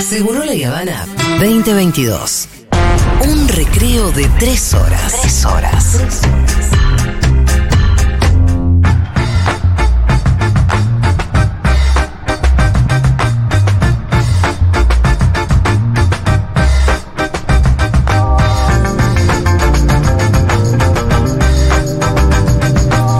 Seguro 0.00 0.44
la 0.44 0.52
Habana 0.68 1.06
2022. 1.40 2.48
Un 3.24 3.48
recreo 3.48 4.10
de 4.12 4.28
tres 4.38 4.72
horas. 4.72 5.20
Tres 5.20 5.44
horas. 5.44 6.22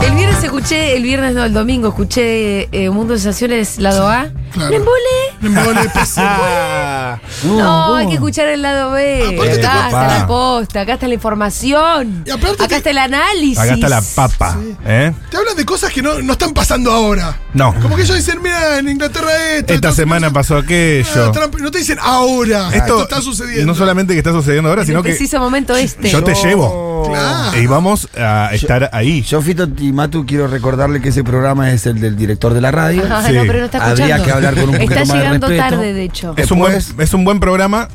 El 0.03 0.15
viernes 0.15 0.45
escuché, 0.45 0.97
el 0.97 1.03
viernes 1.03 1.35
no, 1.35 1.45
el 1.45 1.53
domingo 1.53 1.89
escuché 1.89 2.69
eh, 2.73 2.91
Mundo 2.91 3.15
de 3.15 3.19
Sensaciones 3.19 3.79
lado 3.79 4.09
A. 4.09 4.29
Claro. 4.53 4.71
¿Me 4.71 4.77
embole? 4.77 5.28
Ah, 5.41 7.19
No, 7.45 7.95
hay 7.97 8.09
que 8.09 8.15
escuchar 8.15 8.49
el 8.49 8.63
lado 8.63 8.93
B. 8.93 9.23
Aparte 9.35 9.59
te 9.59 9.67
acá 9.67 9.85
papá. 9.85 9.87
está 10.07 10.19
la 10.19 10.27
posta, 10.27 10.81
acá 10.81 10.95
está 10.95 11.09
la 11.09 11.15
información. 11.15 12.23
Y 12.27 12.31
aparte 12.31 12.57
acá 12.65 12.69
te- 12.69 12.77
está 12.77 12.91
el 12.91 12.99
análisis. 12.99 13.59
acá 13.59 13.75
está 13.75 13.89
la 13.89 14.03
papa. 14.15 14.57
¿eh? 14.85 15.13
Te 15.31 15.37
hablan 15.37 15.57
de 15.57 15.65
cosas 15.65 15.93
que 15.93 16.03
no, 16.03 16.21
no 16.21 16.33
están 16.33 16.53
pasando 16.53 16.91
ahora. 16.93 17.39
No. 17.55 17.75
Como 17.81 17.97
que 17.97 18.03
ellos 18.03 18.17
dicen, 18.17 18.41
mira, 18.43 18.79
en 18.79 18.89
Inglaterra 18.89 19.31
esto. 19.55 19.59
Esta 19.61 19.75
entonces 19.75 19.97
semana 19.97 20.29
no- 20.29 20.33
pasó 20.33 20.57
Ah, 20.57 20.61
aquello. 20.61 21.31
Trump, 21.33 21.55
no 21.61 21.71
te 21.71 21.79
dicen 21.79 21.99
ahora. 22.03 22.71
Esto, 22.73 23.03
está 23.03 23.21
sucediendo. 23.23 23.67
No 23.67 23.75
solamente 23.75 24.13
que 24.15 24.19
está 24.19 24.33
sucediendo 24.33 24.69
ahora, 24.69 24.83
En 24.83 24.87
sino 24.89 24.99
el 24.99 25.05
que 25.05 25.11
preciso 25.11 25.39
momento 25.39 25.75
este. 25.77 26.09
yo 26.11 26.23
te 26.25 26.35
llevo. 26.35 27.09
Claro. 27.09 27.57
Y 27.59 27.67
vamos 27.67 28.09
a 28.19 28.51
estar 28.53 28.91
ahí. 28.93 29.23
Yo, 29.23 29.41
Fito 29.41 29.69
Timatu, 29.69 30.27
quiero 30.27 30.49
recordarle 30.49 31.01
que 31.01 31.11
ese 31.11 31.23
programa 31.23 31.71
es 31.73 31.87
el 31.87 32.01
del 32.01 32.17
director 32.17 32.53
de 32.55 32.61
la 32.61 32.71
radio. 32.73 33.03
Ah, 33.09 33.23
Sí. 33.25 33.33
no, 33.33 33.43
pero 33.47 33.61
no 33.61 33.65
está 33.67 33.79
escuchando. 33.79 34.03
Habría 34.15 34.25
que 34.25 34.33
hablar 34.33 34.55
con 34.55 34.69
un 34.71 34.75
poquito 34.79 35.07
más 35.07 35.19
de 35.21 35.28
llegando 35.35 35.49
respeto. 35.49 35.71
tarde, 35.77 35.93
de 35.93 36.03
hecho. 36.05 36.35
Es 36.37 36.51
un, 36.51 36.59
buen, 36.59 36.75
es 36.75 37.15
un 37.15 37.25
buen 37.25 37.41
programa, 37.41 37.89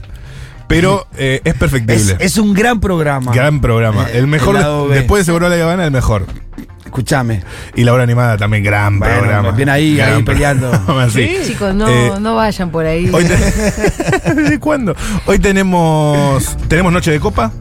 pero 0.67 1.07
eh, 1.17 1.41
es 1.43 1.53
perfectible. 1.55 2.17
es 2.19 2.37
un 2.37 2.53
gran 2.53 2.79
programa. 2.79 3.31
Gran 3.33 3.61
programa. 3.61 4.07
Eh, 4.09 4.17
El 4.19 4.27
mejor, 4.27 4.55
el 4.55 4.93
después 4.93 5.21
de 5.21 5.25
Seguro 5.25 5.49
la 5.49 5.61
Habana, 5.61 5.85
el 5.85 5.91
mejor. 5.91 6.25
Escúchame. 6.85 7.41
Y 7.75 7.83
la 7.85 7.93
hora 7.93 8.03
animada 8.03 8.37
también, 8.37 8.63
gran 8.63 8.99
Bueno, 8.99 9.17
programa. 9.19 9.51
bien 9.51 9.67
ahí, 9.69 9.97
Gran 9.97 10.17
ahí 10.17 10.23
peleando. 10.23 10.71
sí. 11.11 11.37
Chicos, 11.47 11.73
no, 11.73 11.87
Eh, 11.89 12.11
no 12.19 12.35
vayan 12.35 12.69
por 12.69 12.85
ahí. 12.85 13.07
¿Desde 14.35 14.59
cuándo? 14.59 14.95
Hoy 15.25 15.39
tenemos 15.39 16.55
tenemos 16.67 16.93
noche 16.93 17.09
de 17.11 17.19
copa. 17.19 17.51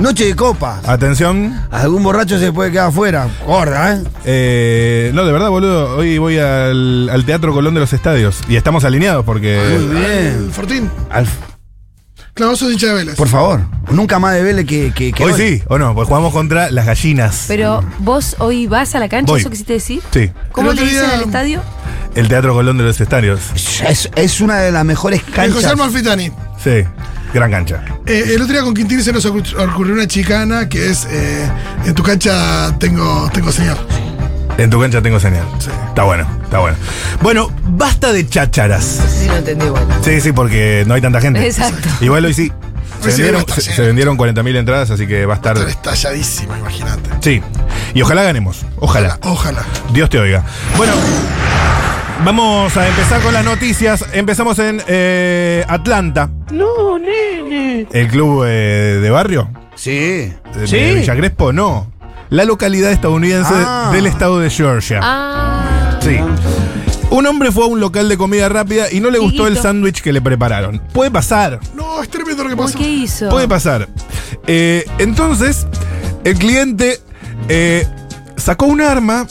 Noche 0.00 0.24
de 0.24 0.34
copas. 0.34 0.86
Atención. 0.88 1.60
Algún 1.70 2.02
borracho 2.02 2.38
se 2.38 2.52
puede 2.52 2.70
quedar 2.72 2.88
afuera. 2.88 3.28
Gorda, 3.46 3.94
¿eh? 3.96 4.02
Eh, 4.24 5.10
no, 5.14 5.24
de 5.26 5.32
verdad, 5.32 5.50
boludo. 5.50 5.96
Hoy 5.96 6.16
voy 6.18 6.38
al, 6.38 7.08
al 7.10 7.24
Teatro 7.26 7.52
Colón 7.52 7.74
de 7.74 7.80
los 7.80 7.92
Estadios. 7.92 8.38
Y 8.48 8.56
estamos 8.56 8.84
alineados 8.84 9.24
porque. 9.24 9.60
Muy 9.78 10.00
bien. 10.00 10.50
Fortín. 10.52 10.90
Al- 11.10 11.28
Claro, 12.32 12.56
sos 12.56 12.72
hincha 12.72 12.86
de 12.86 12.94
Vélez. 12.94 13.16
por 13.16 13.28
favor. 13.28 13.60
Nunca 13.90 14.18
más 14.18 14.32
de 14.34 14.42
Vélez 14.42 14.64
que, 14.64 14.92
que, 14.94 15.12
que 15.12 15.24
Hoy 15.24 15.32
sí, 15.34 15.62
o 15.66 15.76
no, 15.78 15.94
pues 15.94 16.06
jugamos 16.08 16.32
contra 16.32 16.70
las 16.70 16.86
gallinas. 16.86 17.44
Pero 17.48 17.84
vos 17.98 18.36
hoy 18.38 18.66
vas 18.68 18.94
a 18.94 19.00
la 19.00 19.08
cancha, 19.08 19.32
Voy. 19.32 19.40
¿eso 19.40 19.50
quisiste 19.50 19.74
decir? 19.74 20.00
Sí, 20.12 20.30
¿Cómo 20.52 20.72
le 20.72 20.80
otro 20.80 20.84
dicen 20.90 21.10
al 21.10 21.20
estadio? 21.22 21.60
el 22.14 22.28
Teatro 22.28 22.54
Colón 22.54 22.78
de 22.78 22.84
los 22.84 22.98
Estadios. 23.00 23.40
Es, 23.86 24.08
es 24.14 24.40
una 24.40 24.58
de 24.58 24.70
las 24.72 24.84
mejores 24.86 25.20
El 25.20 25.52
José 25.52 25.66
canchas. 25.66 25.72
Amalfitani. 25.72 26.30
Sí, 26.62 26.84
gran 27.32 27.50
cancha. 27.50 27.82
Eh, 28.06 28.24
el 28.34 28.42
otro 28.42 28.52
día 28.54 28.62
con 28.62 28.74
Quintín 28.74 29.02
se 29.02 29.12
nos 29.12 29.24
ocur- 29.26 29.54
ocurrió 29.72 29.94
una 29.94 30.06
chicana 30.06 30.68
que 30.68 30.90
es 30.90 31.06
eh, 31.10 31.48
en 31.84 31.94
tu 31.94 32.02
cancha 32.02 32.74
tengo, 32.78 33.30
tengo 33.32 33.52
señal. 33.52 33.78
En 34.58 34.68
tu 34.68 34.80
cancha 34.80 35.00
tengo 35.00 35.18
señal. 35.20 35.44
Sí. 35.58 35.70
Está 35.88 36.02
bueno, 36.02 36.26
está 36.44 36.58
bueno. 36.58 36.76
Bueno, 37.22 37.50
basta 37.68 38.12
de 38.12 38.26
chácharas. 38.28 38.84
Sí, 38.84 39.26
lo 39.28 39.36
entendí 39.36 39.64
igual. 39.66 39.86
Sí, 40.02 40.20
sí, 40.20 40.32
porque 40.32 40.84
no 40.86 40.94
hay 40.94 41.00
tanta 41.00 41.20
gente. 41.20 41.46
Exacto. 41.46 41.88
Igual 42.00 42.24
hoy 42.26 42.34
sí. 42.34 42.52
Se 43.00 43.06
vendieron, 43.08 43.44
va 43.48 43.54
se, 43.54 43.62
lleno. 43.62 43.76
se 43.76 43.82
vendieron 43.82 44.18
40.000 44.18 44.56
entradas, 44.56 44.90
así 44.90 45.06
que 45.06 45.24
va 45.24 45.32
a 45.34 45.36
estar. 45.36 45.56
Estar 45.56 45.70
estalladísima, 45.70 46.58
imagínate. 46.58 47.08
Sí. 47.22 47.40
Y 47.94 48.02
ojalá 48.02 48.22
ganemos. 48.24 48.66
Ojalá. 48.76 49.18
Ojalá. 49.22 49.62
Dios 49.94 50.10
te 50.10 50.18
oiga. 50.18 50.44
Bueno, 50.76 50.92
vamos 52.24 52.76
a 52.76 52.88
empezar 52.88 53.20
con 53.22 53.32
las 53.32 53.44
noticias. 53.44 54.04
Empezamos 54.12 54.58
en 54.58 54.82
eh, 54.86 55.64
Atlanta. 55.68 56.30
No, 56.52 56.98
nene. 56.98 57.86
El 57.92 58.08
club 58.08 58.44
eh, 58.46 58.98
de 59.02 59.10
barrio. 59.10 59.50
Sí. 59.74 59.90
De, 60.54 60.66
de 60.70 60.94
Villa 60.94 61.16
Crespo, 61.16 61.52
no. 61.52 61.90
La 62.28 62.44
localidad 62.44 62.92
estadounidense 62.92 63.52
Ah. 63.54 63.90
del 63.92 64.06
estado 64.06 64.38
de 64.38 64.50
Georgia. 64.50 65.00
Ah, 65.02 65.98
Sí. 66.00 66.16
Un 67.10 67.26
hombre 67.26 67.50
fue 67.50 67.64
a 67.64 67.66
un 67.66 67.80
local 67.80 68.08
de 68.08 68.16
comida 68.16 68.48
rápida 68.48 68.86
y 68.90 69.00
no 69.00 69.10
le 69.10 69.18
gustó 69.18 69.48
el 69.48 69.58
sándwich 69.58 70.00
que 70.00 70.12
le 70.12 70.20
prepararon. 70.22 70.80
Puede 70.92 71.10
pasar. 71.10 71.58
No, 71.74 72.00
es 72.02 72.08
tremendo 72.08 72.44
lo 72.44 72.50
que 72.50 72.56
¿por 72.56 72.66
pasó. 72.66 72.78
qué 72.78 72.88
hizo? 72.88 73.28
Puede 73.28 73.48
pasar. 73.48 73.88
Eh, 74.46 74.84
entonces, 74.98 75.66
el 76.22 76.38
cliente 76.38 77.00
eh, 77.48 77.84
sacó 78.36 78.66
un 78.66 78.80
arma. 78.80 79.26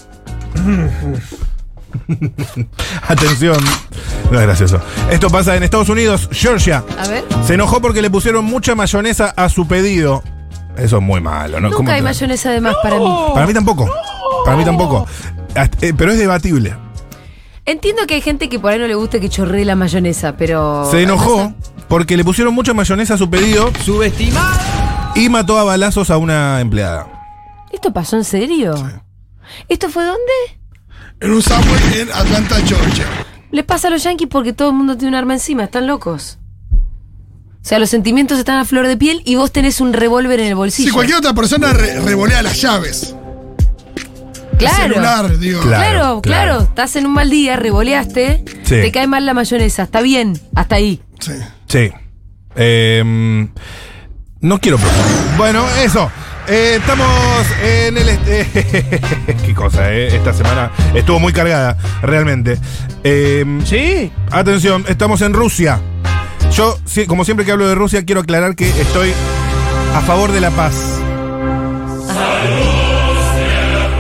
Atención. 3.08 3.58
No 4.32 4.40
es 4.40 4.46
gracioso. 4.46 4.82
Esto 5.10 5.30
pasa 5.30 5.56
en 5.56 5.64
Estados 5.64 5.90
Unidos, 5.90 6.30
Georgia. 6.32 6.84
A 7.00 7.08
ver. 7.08 7.24
Se 7.46 7.54
enojó 7.56 7.82
porque 7.82 8.02
le 8.02 8.10
pusieron 8.10 8.46
mucha 8.46 8.76
mayonesa 8.76 9.34
a 9.36 9.50
su 9.50 9.68
pedido. 9.68 10.24
Eso 10.78 10.98
es 10.98 11.04
muy 11.04 11.20
malo, 11.22 11.60
¿no? 11.60 11.70
¿Cómo 11.70 11.80
Nunca 11.80 11.94
hay 11.94 12.00
te- 12.00 12.04
mayonesa 12.06 12.52
de 12.52 12.62
más 12.62 12.76
para 12.82 12.98
mí. 13.00 13.06
Para 13.34 13.46
mí 13.48 13.54
tampoco. 13.54 13.90
Para 14.46 14.58
mí 14.58 14.64
tampoco. 14.66 15.06
Hasta- 15.56 15.86
eh, 15.88 15.94
pero 15.98 16.12
es 16.12 16.18
debatible. 16.18 16.76
Entiendo 17.66 18.04
que 18.08 18.16
hay 18.16 18.22
gente 18.22 18.50
que 18.50 18.60
por 18.60 18.72
ahí 18.72 18.80
no 18.80 18.88
le 18.88 18.96
guste 18.96 19.20
que 19.20 19.30
chorree 19.30 19.66
la 19.66 19.76
mayonesa, 19.76 20.36
pero. 20.38 20.88
Se 20.90 21.04
enojó 21.04 21.54
porque 21.88 22.18
le 22.18 22.24
pusieron 22.24 22.54
mucha 22.54 22.74
mayonesa 22.74 23.16
a 23.16 23.18
su 23.18 23.30
pedido 23.30 23.72
Subestimado. 23.84 24.58
y 25.16 25.28
mató 25.30 25.58
a 25.60 25.64
balazos 25.64 26.10
a 26.12 26.18
una 26.18 26.62
empleada. 26.62 27.08
¿Esto 27.72 27.92
pasó 27.94 28.16
en 28.16 28.24
serio? 28.24 28.74
¿Esto 29.68 29.90
fue 29.90 30.04
dónde? 30.06 30.59
En 31.22 31.32
un 31.32 31.42
subway 31.42 32.00
en 32.02 32.10
Atlanta, 32.12 32.56
Georgia. 32.66 33.06
Les 33.52 33.66
pasa 33.66 33.88
a 33.88 33.92
los 33.92 34.04
yankees 34.04 34.28
porque 34.30 34.54
todo 34.54 34.70
el 34.70 34.76
mundo 34.76 34.96
tiene 34.96 35.10
un 35.10 35.16
arma 35.16 35.34
encima, 35.34 35.64
están 35.66 35.88
locos. 35.88 36.38
O 36.72 37.62
sea, 37.70 37.78
los 37.80 37.90
sentimientos 37.90 38.40
están 38.40 38.58
a 38.58 38.66
flor 38.66 38.88
de 38.88 38.96
piel 38.96 39.22
y 39.26 39.36
vos 39.36 39.52
tenés 39.52 39.82
un 39.82 39.92
revólver 39.92 40.40
en 40.40 40.48
el 40.48 40.56
bolsillo. 40.56 40.88
Si 40.90 40.94
cualquier 40.94 41.18
otra 41.18 41.34
persona 41.34 41.74
re- 41.74 42.00
revolea 42.00 42.42
las 42.42 42.62
llaves. 42.62 43.16
claro. 44.58 44.86
El 44.86 44.92
celular, 44.94 45.40
digo. 45.40 45.62
Claro. 45.62 45.82
Claro, 45.82 46.22
claro, 46.22 46.22
claro. 46.22 46.62
Estás 46.62 46.96
en 46.96 47.06
un 47.06 47.14
mal 47.14 47.30
día, 47.30 47.58
revoleaste, 47.58 48.44
Sí. 48.64 48.76
te 48.76 48.92
cae 48.92 49.08
mal 49.08 49.26
la 49.26 49.34
mayonesa, 49.34 49.84
está 49.84 50.02
bien, 50.02 50.40
hasta 50.56 50.76
ahí. 50.76 51.02
Sí. 51.20 51.34
Sí. 51.68 51.92
Eh, 52.56 53.48
no 54.42 54.60
quiero. 54.62 54.78
Bueno, 55.38 55.66
eso. 55.84 56.10
Eh, 56.50 56.78
estamos 56.80 57.46
en 57.64 57.98
el. 57.98 58.10
est- 58.10 58.26
Qué 59.46 59.54
cosa, 59.54 59.94
eh. 59.94 60.16
Esta 60.16 60.34
semana 60.34 60.72
estuvo 60.96 61.20
muy 61.20 61.32
cargada, 61.34 61.78
realmente. 62.02 62.58
Eh, 63.04 63.46
Sí. 63.66 64.12
Atención, 64.32 64.84
estamos 64.88 65.22
en 65.22 65.34
Rusia. 65.34 65.80
Yo, 66.52 66.78
como 67.08 67.24
siempre 67.24 67.46
que 67.46 67.52
hablo 67.52 67.68
de 67.68 67.76
Rusia, 67.76 68.04
quiero 68.04 68.22
aclarar 68.22 68.56
que 68.56 68.68
estoy 68.68 69.14
a 69.96 70.02
favor 70.02 70.32
de 70.32 70.42
la 70.42 70.50
paz. 70.52 70.74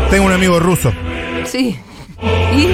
Tengo 0.09 0.25
un 0.25 0.31
amigo 0.33 0.59
ruso. 0.59 0.91
Sí. 1.45 1.77
¿Y? 2.55 2.69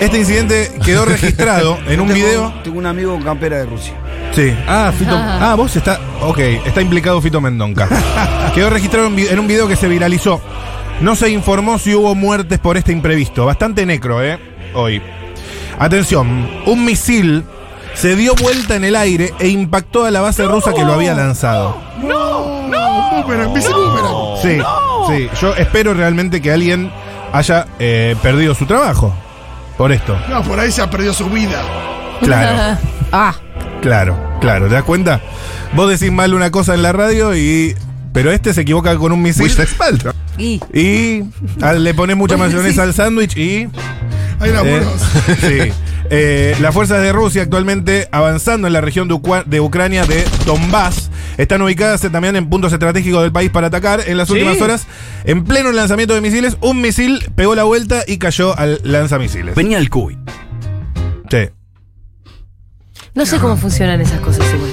Este 0.00 0.18
incidente 0.18 0.72
quedó 0.84 1.04
registrado 1.04 1.78
en 1.86 2.00
un 2.00 2.08
Tengo- 2.08 2.14
video. 2.14 2.54
Tengo 2.64 2.78
un 2.78 2.86
amigo 2.86 3.12
con 3.12 3.22
campera 3.22 3.58
de 3.58 3.66
Rusia. 3.66 3.94
Sí. 4.32 4.54
Ah, 4.66 4.92
Fito. 4.96 5.16
Ah. 5.42 5.54
Vos 5.56 5.74
está. 5.74 5.98
Ok, 6.22 6.38
está 6.38 6.82
implicado 6.82 7.20
Fito 7.20 7.40
Mendonca. 7.40 7.88
Quedó 8.54 8.70
registrado 8.70 9.06
en 9.06 9.38
un 9.38 9.46
video 9.46 9.66
que 9.66 9.76
se 9.76 9.88
viralizó. 9.88 10.40
No 11.00 11.16
se 11.16 11.30
informó 11.30 11.78
si 11.78 11.94
hubo 11.94 12.14
muertes 12.14 12.58
por 12.58 12.76
este 12.76 12.92
imprevisto. 12.92 13.46
Bastante 13.46 13.86
necro, 13.86 14.22
¿eh? 14.22 14.38
Hoy. 14.74 15.00
Atención, 15.78 16.48
un 16.66 16.84
misil 16.84 17.44
se 17.94 18.16
dio 18.16 18.34
vuelta 18.34 18.76
en 18.76 18.84
el 18.84 18.96
aire 18.96 19.32
e 19.38 19.48
impactó 19.48 20.04
a 20.04 20.10
la 20.10 20.20
base 20.20 20.44
rusa 20.44 20.74
que 20.74 20.84
lo 20.84 20.92
había 20.92 21.14
lanzado. 21.14 21.76
Boomerang, 22.02 23.54
dice 23.54 23.72
boomerang. 23.72 24.42
Sí, 24.42 24.58
sí. 25.08 25.28
Yo 25.40 25.54
espero 25.54 25.94
realmente 25.94 26.42
que 26.42 26.52
alguien 26.52 26.92
haya 27.32 27.66
eh, 27.78 28.16
perdido 28.22 28.54
su 28.54 28.66
trabajo 28.66 29.14
por 29.76 29.92
esto. 29.92 30.18
No, 30.28 30.42
por 30.42 30.60
ahí 30.60 30.70
se 30.70 30.82
ha 30.82 30.90
perdido 30.90 31.14
su 31.14 31.26
vida. 31.30 31.62
Claro. 32.20 32.78
ah, 33.12 33.34
Claro, 33.80 34.16
claro, 34.40 34.68
¿te 34.68 34.74
das 34.74 34.84
cuenta? 34.84 35.20
Vos 35.74 35.88
decís 35.88 36.12
mal 36.12 36.34
una 36.34 36.50
cosa 36.50 36.74
en 36.74 36.82
la 36.82 36.92
radio 36.92 37.34
y. 37.34 37.74
Pero 38.12 38.32
este 38.32 38.52
se 38.52 38.62
equivoca 38.62 38.96
con 38.96 39.12
un 39.12 39.22
misil. 39.22 39.52
y. 40.36 40.60
Y 40.72 41.24
ah, 41.62 41.74
le 41.74 41.94
pones 41.94 42.16
mucha 42.16 42.36
mayonesa 42.36 42.82
decís- 42.82 42.88
al 42.88 42.94
sándwich 42.94 43.36
y. 43.36 43.68
Hay 44.40 44.50
eh, 44.50 44.82
sí. 45.40 45.72
Eh, 46.08 46.56
las 46.60 46.74
fuerzas 46.74 47.02
de 47.02 47.12
Rusia 47.12 47.42
actualmente 47.42 48.08
avanzando 48.10 48.66
en 48.66 48.72
la 48.72 48.80
región 48.80 49.06
de, 49.06 49.60
Ucrania 49.60 50.06
de 50.06 50.24
Donbass 50.44 51.10
están 51.36 51.62
ubicadas 51.62 52.00
también 52.00 52.34
en 52.36 52.48
puntos 52.48 52.72
estratégicos 52.72 53.22
del 53.22 53.32
país 53.32 53.50
para 53.50 53.68
atacar. 53.68 54.02
En 54.06 54.16
las 54.16 54.28
últimas 54.30 54.60
horas, 54.60 54.86
en 55.24 55.44
pleno 55.44 55.70
lanzamiento 55.72 56.14
de 56.14 56.20
misiles, 56.20 56.56
un 56.60 56.80
misil 56.80 57.24
pegó 57.36 57.54
la 57.54 57.64
vuelta 57.64 58.02
y 58.06 58.18
cayó 58.18 58.58
al 58.58 58.80
lanzamisiles. 58.82 59.54
Venía 59.54 59.78
el 59.78 59.88
cuy. 59.88 60.18
No 63.14 63.26
sé 63.26 63.38
cómo 63.38 63.56
funcionan 63.56 64.00
esas 64.00 64.20
cosas 64.20 64.46
igual. 64.54 64.70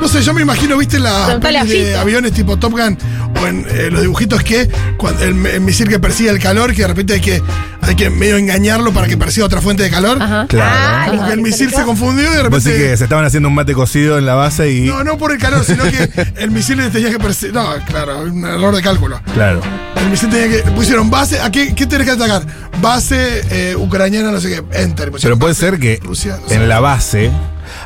No 0.00 0.08
sé, 0.08 0.22
yo 0.22 0.32
me 0.32 0.40
imagino, 0.40 0.78
viste, 0.78 0.98
las 0.98 1.34
pelis 1.40 1.68
de 1.68 1.96
aviones 1.96 2.32
tipo 2.32 2.56
Top 2.58 2.72
Gun 2.72 2.96
o 3.42 3.46
en 3.46 3.66
eh, 3.68 3.90
los 3.90 4.00
dibujitos 4.00 4.42
que 4.42 4.68
cuando 4.96 5.22
el, 5.24 5.44
el 5.46 5.60
misil 5.60 5.88
que 5.88 5.98
persigue 5.98 6.30
el 6.30 6.38
calor, 6.38 6.72
que 6.74 6.82
de 6.82 6.88
repente 6.88 7.12
hay 7.14 7.20
que, 7.20 7.42
hay 7.82 7.94
que 7.96 8.08
medio 8.08 8.36
engañarlo 8.38 8.92
para 8.92 9.08
que 9.08 9.18
persiga 9.18 9.44
otra 9.44 9.60
fuente 9.60 9.82
de 9.82 9.90
calor. 9.90 10.22
Ajá. 10.22 10.46
Claro. 10.48 11.10
Como 11.12 11.26
que 11.26 11.32
el 11.34 11.40
misil 11.42 11.70
se 11.70 11.82
confundió 11.82 12.24
y 12.32 12.34
de 12.36 12.42
Vos 12.42 12.44
repente. 12.44 12.70
decís 12.70 12.82
que 12.90 12.96
se 12.96 13.04
estaban 13.04 13.24
haciendo 13.26 13.50
un 13.50 13.54
mate 13.54 13.74
cocido 13.74 14.16
en 14.18 14.24
la 14.24 14.34
base 14.34 14.70
y. 14.72 14.80
No, 14.82 15.04
no 15.04 15.18
por 15.18 15.32
el 15.32 15.38
calor, 15.38 15.64
sino 15.64 15.82
que 15.84 16.08
el 16.38 16.50
misil 16.50 16.78
le 16.78 16.88
tenía 16.88 17.10
que 17.10 17.18
perseguir. 17.18 17.54
No, 17.54 17.68
claro, 17.86 18.22
un 18.22 18.42
error 18.44 18.74
de 18.74 18.80
cálculo. 18.82 19.20
Claro. 19.34 19.60
El 19.96 20.08
misil 20.10 20.30
tenía 20.30 20.48
que. 20.48 20.70
Pusieron 20.70 21.10
base. 21.10 21.40
¿A 21.40 21.50
qué, 21.50 21.74
qué 21.74 21.86
tenés 21.86 22.06
que 22.06 22.12
atacar? 22.12 22.42
Base 22.80 23.42
eh, 23.50 23.76
ucraniana, 23.76 24.30
no 24.30 24.40
sé 24.40 24.48
qué. 24.48 24.78
Enter. 24.80 25.10
Pero 25.10 25.12
Pusieron 25.12 25.38
puede 25.38 25.52
base 25.52 25.60
ser 25.66 25.78
que 25.78 26.00
Rusia, 26.02 26.38
no 26.40 26.48
sé. 26.48 26.54
en 26.54 26.68
la 26.70 26.80
base 26.80 27.30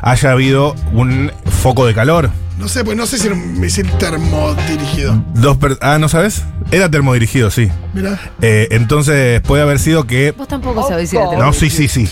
haya 0.01 0.31
habido 0.31 0.75
un 0.93 1.31
foco 1.45 1.85
de 1.85 1.93
calor. 1.93 2.29
No 2.57 2.69
sé, 2.69 2.85
pues 2.85 2.95
no 2.95 3.05
sé 3.05 3.17
si 3.17 3.27
era 3.27 3.35
un 3.35 3.59
misil 3.59 3.89
termodirigido. 3.99 5.21
Dos 5.33 5.57
per- 5.57 5.77
ah, 5.81 5.97
¿no 5.99 6.07
sabes? 6.07 6.43
Era 6.71 6.89
termodirigido, 6.89 7.51
sí. 7.51 7.69
Mira. 7.93 8.17
Eh, 8.41 8.69
entonces 8.71 9.41
puede 9.41 9.61
haber 9.61 9.77
sido 9.77 10.05
que. 10.07 10.31
Vos 10.31 10.47
tampoco 10.47 10.87
sabés 10.87 11.09
si 11.09 11.17
era 11.17 11.37
No, 11.37 11.51
sí, 11.51 11.69
sí, 11.69 11.87
sí. 11.89 12.09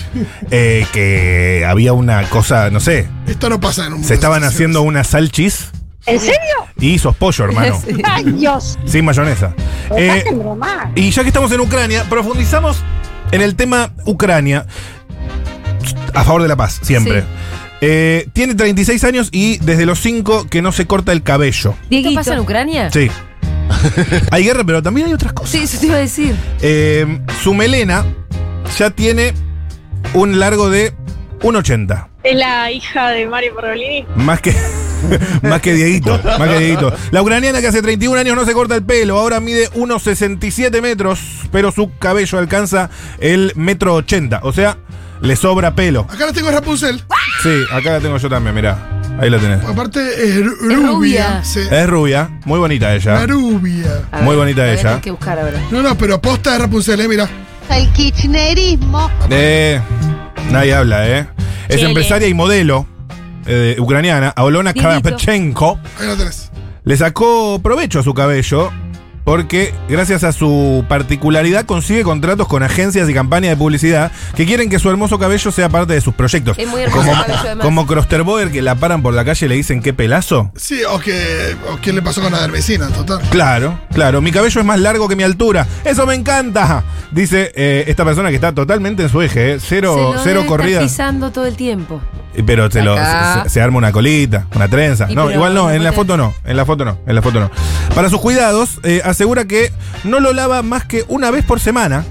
Eh, 0.52 0.86
que 0.92 1.66
había 1.68 1.94
una 1.94 2.24
cosa, 2.30 2.70
no 2.72 2.80
sé. 2.82 3.08
Esto 3.26 3.50
no 3.50 3.60
pasa 3.62 3.88
en 3.88 3.94
un 3.94 4.04
Se 4.04 4.14
estaban 4.16 4.44
haciendo 4.44 4.82
unas 4.82 5.08
salchis 5.08 5.70
¿En 6.06 6.20
serio? 6.20 6.38
y 6.78 7.00
sos 7.00 7.16
pollo, 7.16 7.46
hermano. 7.46 7.82
Sí. 7.88 8.02
¡Ay, 8.04 8.26
Dios! 8.26 8.78
Sin 8.86 9.06
mayonesa. 9.06 9.54
Eh, 9.96 10.26
y 10.96 11.10
ya 11.12 11.22
que 11.22 11.30
estamos 11.30 11.50
en 11.54 11.62
Ucrania, 11.62 12.04
profundizamos 12.10 12.78
en 13.32 13.40
el 13.42 13.56
tema 13.56 13.92
Ucrania. 14.06 14.66
A 16.14 16.24
favor 16.26 16.42
de 16.42 16.48
la 16.50 16.56
paz, 16.58 16.80
siempre. 16.84 17.22
Sí. 17.22 17.28
Eh, 17.86 18.30
tiene 18.32 18.56
36 18.56 19.04
años 19.04 19.28
y 19.34 19.58
desde 19.58 19.86
los 19.86 20.00
5 20.00 20.48
que 20.50 20.62
no 20.62 20.72
se 20.72 20.88
corta 20.88 21.12
el 21.12 21.22
cabello. 21.22 21.76
¿Esto 21.90 22.14
pasa 22.16 22.34
en 22.34 22.40
Ucrania? 22.40 22.90
Sí. 22.90 23.12
hay 24.32 24.44
guerra, 24.46 24.64
pero 24.64 24.82
también 24.82 25.08
hay 25.08 25.14
otras 25.14 25.34
cosas. 25.34 25.52
Sí, 25.52 25.64
eso 25.64 25.80
te 25.82 25.88
iba 25.88 25.96
a 25.96 26.00
decir. 26.00 26.34
Eh, 26.62 27.20
su 27.42 27.54
melena 27.54 28.06
ya 28.78 28.90
tiene 28.90 29.34
un 30.14 30.40
largo 30.40 30.70
de 30.70 30.94
1,80. 31.42 32.08
Es 32.24 32.38
la 32.38 32.72
hija 32.72 33.10
de 33.10 33.28
Mario 33.28 33.54
Pergolini. 33.54 34.06
Más 34.16 34.40
que. 34.40 34.56
más 35.42 35.62
que 35.62 35.74
Dieguito. 35.74 36.18
Más 36.24 36.48
que 36.48 36.60
Dieguito. 36.60 36.94
La 37.12 37.22
ucraniana 37.22 37.60
que 37.60 37.68
hace 37.68 37.82
31 37.82 38.18
años 38.18 38.38
no 38.38 38.46
se 38.46 38.54
corta 38.54 38.76
el 38.76 38.84
pelo. 38.84 39.20
Ahora 39.20 39.42
mide 39.42 39.68
unos 39.74 40.04
67 40.04 40.82
metros. 40.82 41.20
Pero 41.52 41.74
su 41.74 41.92
cabello 42.00 42.40
alcanza 42.40 42.90
el 43.20 43.52
metro 43.58 43.96
80. 43.96 44.40
O 44.44 44.54
sea, 44.54 44.78
le 45.24 45.36
sobra 45.36 45.74
pelo. 45.74 46.02
Acá 46.10 46.28
la 46.28 46.34
tengo 46.34 46.52
Rapunzel. 46.52 47.02
Sí, 47.42 47.64
acá 47.72 47.94
la 47.94 48.00
tengo 48.00 48.18
yo 48.18 48.30
también, 48.30 48.54
mirá. 48.56 48.78
Ahí 49.20 49.30
la 49.30 49.38
tenés. 49.40 49.64
Aparte 49.66 50.00
es 50.00 50.38
ru- 50.38 50.54
Es 50.54 50.76
rubia. 50.78 50.88
rubia. 50.88 51.44
Sí. 51.44 51.60
Es 51.70 51.88
rubia. 51.88 52.30
Muy 52.46 52.60
bonita 52.60 52.88
La 52.90 52.96
ella. 52.96 53.26
rubia. 53.26 54.02
A 54.12 54.18
Muy 54.22 54.30
ver, 54.36 54.38
bonita 54.38 54.62
la 54.66 54.74
ella. 54.74 54.82
tener 54.84 55.02
que 55.02 55.12
buscar 55.12 55.40
ahora. 55.40 55.60
No, 55.72 55.82
no, 55.82 55.98
pero 55.98 56.20
posta 56.22 56.54
de 56.54 56.60
Rapunzel, 56.60 57.00
eh, 57.02 57.08
mira. 57.08 57.30
El 57.70 57.90
kirchnerismo. 57.94 59.10
Eh, 59.30 59.80
nadie 60.52 60.74
habla, 60.76 61.08
¿eh? 61.08 61.28
Es 61.70 61.78
Chele. 61.78 61.90
empresaria 61.90 62.28
y 62.28 62.34
modelo 62.34 62.86
eh, 63.46 63.76
ucraniana. 63.80 64.30
Aulona 64.36 64.74
Dieguito. 64.74 64.90
Karapetchenko. 64.90 65.80
Ahí 66.00 66.08
lo 66.08 66.18
tenés. 66.18 66.52
le 66.84 66.98
sacó 66.98 67.60
provecho 67.62 68.00
a 68.00 68.04
su 68.04 68.14
cabello 68.14 68.72
porque 69.24 69.74
gracias 69.90 70.24
a 70.24 70.32
su 70.32 70.86
particularidad 70.88 71.66
consigue 71.66 72.04
contratos 72.04 72.48
con 72.48 72.64
agencias 72.64 73.10
y 73.10 73.14
campañas 73.14 73.52
de 73.52 73.58
publicidad 73.58 74.12
que 74.36 74.46
quieren 74.46 74.70
que 74.70 74.80
su 74.80 74.90
hermoso 74.90 75.20
cabello 75.20 75.52
sea 75.52 75.70
parte 75.70 75.94
de 75.94 76.02
sus 76.02 76.14
proyectos. 76.14 76.58
Es 76.60 76.68
muy 76.68 76.82
hermoso 76.82 77.02
como, 77.02 77.12
el 77.12 77.18
cabello, 77.26 77.40
además. 77.42 77.66
como 77.66 77.88
Krosterboer 77.88 78.52
que 78.52 78.62
la 78.62 78.76
paran 78.76 79.02
por 79.02 79.14
la 79.14 79.24
calle 79.26 79.46
y 79.46 79.50
le 79.50 79.56
dicen 79.56 79.82
qué 79.82 79.94
pelazo. 79.94 80.52
Sí, 80.56 80.82
o 80.84 81.00
que. 81.00 81.56
O 81.72 81.78
qué 81.82 81.94
le 81.94 82.02
pasó 82.02 82.22
con 82.22 82.32
la 82.32 82.42
de 82.42 82.48
vecina, 82.50 82.90
total. 82.90 83.22
Claro, 83.30 83.80
claro, 83.94 84.22
mi 84.22 84.32
cabello 84.32 84.60
es 84.60 84.66
más 84.66 84.80
largo 84.80 85.08
que 85.08 85.16
mi 85.16 85.24
altura. 85.24 85.68
Eso 85.84 86.06
me 86.06 86.16
encanta. 86.16 86.84
Dice 87.12 87.52
eh, 87.56 87.86
esta 87.88 88.04
persona 88.06 88.30
que 88.30 88.36
está 88.36 88.54
totalmente 88.54 89.04
en 89.04 89.10
su 89.10 89.22
eje, 89.22 89.54
¿eh? 89.54 89.58
cero, 89.60 89.94
Se 89.96 90.02
lo 90.02 90.10
cero 90.12 90.24
debe 90.24 90.32
estar 90.42 90.48
corrida. 90.48 90.82
pisando 90.82 91.32
todo 91.32 91.46
el 91.46 91.56
tiempo. 91.56 92.02
Pero 92.48 92.70
se, 92.72 92.82
lo, 92.82 92.96
se, 92.98 93.50
se 93.50 93.62
arma 93.62 93.78
una 93.78 93.92
colita, 93.92 94.48
una 94.56 94.68
trenza. 94.68 95.06
Y 95.08 95.14
No, 95.16 95.30
igual 95.30 95.54
no, 95.54 95.70
en 95.70 95.84
la 95.84 95.94
foto 95.94 96.18
no, 96.18 96.34
en 96.44 96.58
la 96.58 96.66
foto 96.66 96.84
no, 96.84 96.98
en 97.06 97.14
la 97.16 97.22
foto 97.22 97.40
no. 97.40 97.52
Para 97.94 98.10
sus 98.10 98.20
cuidados, 98.20 98.80
eh, 98.82 99.02
asegura 99.14 99.46
que 99.46 99.72
no 100.04 100.20
lo 100.20 100.34
lava 100.34 100.62
más 100.62 100.86
que 100.86 101.06
una 101.08 101.32
vez 101.32 101.46
por 101.46 101.60
semana. 101.60 102.04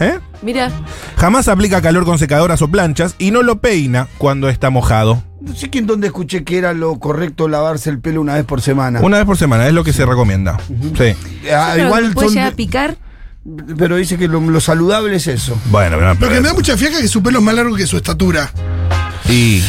¿Eh? 0.00 0.18
Mira, 0.42 0.70
Jamás 1.16 1.46
aplica 1.46 1.80
calor 1.80 2.04
con 2.04 2.18
secadoras 2.18 2.60
o 2.62 2.68
planchas 2.68 3.14
y 3.18 3.30
no 3.30 3.42
lo 3.42 3.60
peina 3.60 4.08
cuando 4.18 4.48
está 4.48 4.68
mojado. 4.70 5.22
No 5.40 5.54
sé 5.54 5.70
quién 5.70 5.86
dónde 5.86 6.08
escuché 6.08 6.42
que 6.42 6.58
era 6.58 6.72
lo 6.74 6.98
correcto 6.98 7.48
lavarse 7.48 7.90
el 7.90 8.00
pelo 8.00 8.20
una 8.20 8.34
vez 8.34 8.44
por 8.44 8.60
semana. 8.60 9.00
Una 9.00 9.18
vez 9.18 9.26
por 9.26 9.36
semana, 9.36 9.66
es 9.68 9.72
lo 9.72 9.84
que 9.84 9.92
se 9.92 10.04
recomienda. 10.04 10.58
Sí. 10.98 11.14
Ah, 11.52 11.72
pero 11.74 11.86
igual 11.86 12.12
puede 12.12 12.28
son 12.28 12.34
llegar 12.34 12.52
a 12.52 12.56
picar. 12.56 12.96
pero 13.78 13.96
dice 13.96 14.16
que 14.18 14.26
lo, 14.26 14.40
lo 14.40 14.60
saludable 14.60 15.14
es 15.16 15.26
eso. 15.28 15.56
Bueno, 15.66 15.96
pero, 15.98 16.14
Lo 16.14 16.28
que 16.28 16.40
me 16.40 16.48
da 16.48 16.54
mucha 16.54 16.76
fiaca 16.76 16.96
es 16.96 17.02
que 17.02 17.08
su 17.08 17.22
pelo 17.22 17.38
es 17.38 17.44
más 17.44 17.54
largo 17.54 17.76
que 17.76 17.86
su 17.86 17.96
estatura. 17.96 18.50
y 19.28 19.62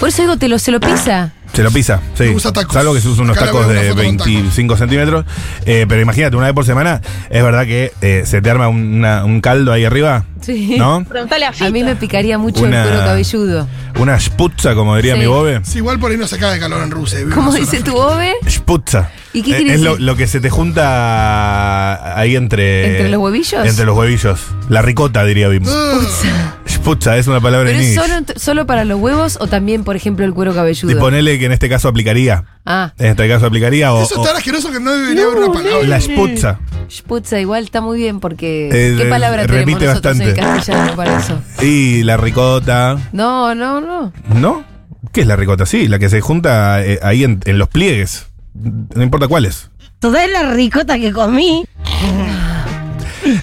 Por 0.00 0.08
eso 0.08 0.22
digo, 0.22 0.36
te 0.38 0.48
lo, 0.48 0.58
se 0.58 0.72
lo 0.72 0.80
pisa. 0.80 1.32
Se 1.52 1.62
lo 1.62 1.70
pisa, 1.70 2.00
sí. 2.14 2.28
Usa 2.28 2.52
tacos. 2.52 2.74
Salvo 2.74 2.94
que 2.94 3.00
se 3.00 3.08
usa 3.08 3.22
unos 3.24 3.36
Acá 3.36 3.46
tacos 3.46 3.68
de 3.68 3.88
foto 3.90 4.02
con 4.04 4.16
tacos. 4.16 4.32
25 4.32 4.76
centímetros. 4.76 5.24
Eh, 5.66 5.86
pero 5.88 6.00
imagínate, 6.00 6.36
una 6.36 6.46
vez 6.46 6.54
por 6.54 6.64
semana, 6.64 7.00
es 7.30 7.42
verdad 7.42 7.64
que 7.64 7.92
eh, 8.00 8.22
se 8.26 8.40
te 8.40 8.50
arma 8.50 8.68
una- 8.68 9.24
un 9.24 9.40
caldo 9.40 9.72
ahí 9.72 9.84
arriba. 9.84 10.24
Sí. 10.40 10.76
¿No? 10.78 11.04
Preguntale 11.08 11.46
a. 11.46 11.52
A 11.60 11.70
mí 11.70 11.82
me 11.82 11.96
picaría 11.96 12.38
mucho 12.38 12.62
Una- 12.62 12.82
el 12.84 12.88
cuero 12.88 13.04
cabelludo. 13.06 13.68
Una 13.98 14.18
sputza, 14.20 14.74
como 14.74 14.94
diría 14.96 15.14
Sí. 15.14 15.20
mi 15.20 15.26
bobe. 15.26 15.60
Sí, 15.64 15.78
igual 15.78 15.98
por 15.98 16.10
ahí 16.12 16.16
no 16.16 16.26
se 16.28 16.38
cae 16.38 16.54
de 16.54 16.60
calor 16.60 16.82
en 16.82 16.90
Rusia. 16.90 17.18
¿Cómo 17.34 17.52
dice 17.52 17.82
tu 17.82 17.96
ove? 17.96 18.34
Sputza. 18.48 19.10
¿Y 19.32 19.42
qué 19.42 19.52
Eh, 19.52 19.56
quiere 19.56 19.74
Es 19.74 19.80
lo, 19.82 19.90
decir? 19.92 20.06
lo 20.06 20.16
que 20.16 20.26
se 20.26 20.40
te 20.40 20.50
junta 20.50 22.18
ahí 22.18 22.36
entre. 22.36 22.86
¿Entre 22.92 23.08
los 23.10 23.20
huevillos? 23.20 23.66
Entre 23.66 23.84
los 23.84 23.96
huevillos. 23.96 24.40
La 24.68 24.82
ricota, 24.82 25.24
diría 25.24 25.48
Bim. 25.48 25.64
Sputza 26.68 27.16
es 27.16 27.26
una 27.26 27.40
palabra 27.40 27.68
¿Pero 27.70 27.80
en 27.80 27.84
es 27.86 27.94
solo, 27.94 28.14
solo 28.36 28.66
para 28.66 28.84
los 28.84 28.98
huevos 29.00 29.36
o 29.40 29.46
también, 29.46 29.84
por 29.84 29.96
ejemplo, 29.96 30.24
el 30.24 30.32
cuero 30.32 30.52
Y 30.52 30.54
cabelludo? 30.54 30.98
ponele 30.98 31.38
que 31.38 31.46
en 31.46 31.52
este 31.52 31.68
caso 31.68 31.88
aplicaría. 31.88 32.44
Ah, 32.64 32.92
En 32.98 33.06
este 33.08 33.28
caso 33.28 33.46
aplicaría 33.46 33.92
o. 33.92 34.02
Eso 34.02 34.14
es 34.14 34.18
o- 34.20 34.22
tan 34.24 34.36
asqueroso 34.36 34.70
que 34.70 34.80
no 34.80 34.92
debería 34.92 35.24
haber 35.24 35.36
una 35.38 35.52
palabra. 35.52 35.86
la 35.86 36.00
sputza. 36.00 36.58
putza, 37.06 37.40
igual 37.40 37.64
está 37.64 37.80
muy 37.80 37.98
bien 37.98 38.20
porque... 38.20 38.68
Eh, 38.72 38.94
¿Qué 38.96 39.04
palabra 39.06 39.42
repite 39.46 39.64
tenemos 39.64 39.82
en 39.82 39.88
bastante. 39.88 40.34
castellano 40.34 40.96
para 40.96 41.18
eso? 41.18 41.40
Y 41.62 42.02
la 42.04 42.16
ricota. 42.16 42.96
No, 43.12 43.54
no, 43.54 43.80
no. 43.80 44.12
¿No? 44.34 44.64
¿Qué 45.12 45.22
es 45.22 45.26
la 45.26 45.36
ricota? 45.36 45.66
Sí, 45.66 45.88
la 45.88 45.98
que 45.98 46.08
se 46.08 46.20
junta 46.20 46.84
eh, 46.84 46.98
ahí 47.02 47.24
en, 47.24 47.40
en 47.44 47.58
los 47.58 47.68
pliegues. 47.68 48.27
No 48.60 49.02
importa 49.02 49.28
cuáles. 49.28 49.70
Toda 49.98 50.26
la 50.26 50.52
ricota 50.52 50.98
que 50.98 51.12
comí. 51.12 51.64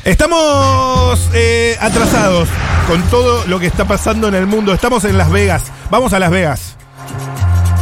Estamos 0.03 1.19
eh, 1.33 1.77
atrasados 1.79 2.49
con 2.87 3.01
todo 3.03 3.45
lo 3.47 3.59
que 3.59 3.67
está 3.67 3.85
pasando 3.85 4.27
en 4.27 4.35
el 4.35 4.47
mundo. 4.47 4.73
Estamos 4.73 5.03
en 5.05 5.17
Las 5.17 5.29
Vegas. 5.31 5.63
Vamos 5.89 6.13
a 6.13 6.19
Las 6.19 6.31
Vegas. 6.31 6.75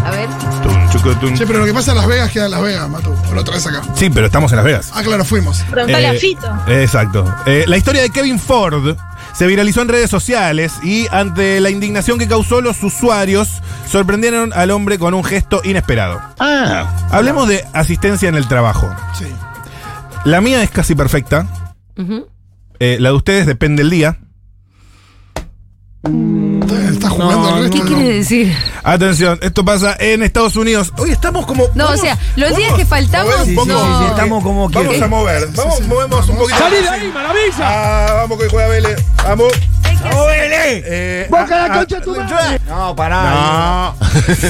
A 0.06 0.12
ver. 0.12 0.28
Chucu. 0.92 1.34
Che, 1.34 1.46
pero 1.46 1.60
lo 1.60 1.66
que 1.66 1.74
pasa 1.74 1.92
en 1.92 1.98
Las 1.98 2.08
Vegas 2.08 2.32
queda 2.32 2.46
en 2.46 2.52
Las 2.52 2.62
Vegas, 2.62 2.90
Matu. 2.90 3.16
O 3.34 3.36
lo 3.36 3.44
traes 3.44 3.66
acá. 3.66 3.82
Sí, 3.96 4.12
pero 4.12 4.28
estamos 4.28 4.52
en 4.52 4.58
Las 4.58 4.66
Vegas. 4.66 4.92
Ah, 4.94 5.02
claro, 5.04 5.26
fuimos. 5.26 5.64
Preguntale 5.72 6.06
Eh, 6.06 6.10
a 6.10 6.14
Fito. 6.14 6.48
Exacto. 6.68 7.36
Eh, 7.48 7.66
la 7.68 7.78
historia 7.78 8.04
de 8.04 8.12
Kevin 8.12 8.38
Ford 8.40 8.96
se 9.34 9.48
viralizó 9.48 9.82
en 9.82 9.88
redes 9.88 10.12
sociales 10.12 10.74
y 10.84 11.08
ante 11.10 11.60
la 11.60 11.72
indignación 11.72 12.20
que 12.20 12.28
causó 12.28 12.62
los 12.62 12.84
usuarios 12.84 13.50
sorprendieron 13.90 14.54
al 14.54 14.70
hombre 14.70 15.00
con 15.00 15.16
un 15.16 15.24
gesto 15.24 15.62
inesperado. 15.64 16.22
Hablemos 17.10 17.48
de 17.48 17.66
asistencia 17.74 18.30
en 18.30 18.36
el 18.36 18.48
trabajo. 18.48 18.96
Sí. 19.18 19.26
La 20.26 20.40
mía 20.40 20.62
es 20.62 20.70
casi 20.70 20.94
perfecta. 20.94 21.48
Eh, 22.80 22.98
la 23.00 23.10
de 23.10 23.16
ustedes 23.16 23.48
depende 23.48 23.82
del 23.82 23.90
día. 23.90 24.20
Está 26.04 27.10
jugando 27.10 27.56
al 27.56 27.70
¿Qué 27.70 27.80
quiere 27.80 28.16
decir? 28.16 28.54
Atención, 28.84 29.40
esto 29.42 29.64
pasa 29.64 29.96
en 29.98 30.22
Estados 30.22 30.58
Unidos. 30.58 30.92
Hoy 30.98 31.12
estamos 31.12 31.46
como. 31.46 31.64
No, 31.76 31.86
vamos- 31.86 32.00
o 32.00 32.04
sea, 32.04 32.18
los 32.36 32.50
días 32.58 32.72
vamos 32.72 32.80
que 32.80 32.86
faltamos, 32.86 33.34
a 33.34 33.38
mover 33.38 33.40
un 33.44 33.50
Sí, 33.50 33.56
poco. 33.56 33.66
sí, 33.72 33.88
sí, 33.88 33.98
sí, 34.04 34.10
estamos 34.10 34.44
como 34.44 34.70
Vamos 34.70 35.02
a 35.02 35.08
mover. 35.08 35.48
Vamos, 35.56 35.78
sí. 35.78 35.84
movemos 35.88 36.28
un 36.30 36.38
poquito. 36.38 36.60
¡Salí 36.60 36.76
de 36.76 36.90
ahí, 36.90 37.12
maravilla! 37.14 37.54
Ah, 37.62 38.14
vamos 38.16 38.38
que 38.38 38.50
juega 38.50 38.68
Vélez. 38.68 39.06
Vamos. 39.24 39.54
¡Vamos, 40.04 40.28
Vélez! 40.28 40.84
Eh, 40.86 41.28
¡Boca 41.32 41.48
ah, 41.52 41.68
la 41.70 41.74
concha 41.78 41.98
ah, 41.98 42.02
tu 42.02 42.16
madre! 42.16 42.60
No, 42.68 42.96
pará. 42.98 43.24
No. 43.24 43.96